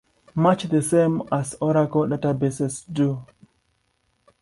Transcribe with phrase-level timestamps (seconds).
[0.33, 3.23] Much the same as Oracle Databases do.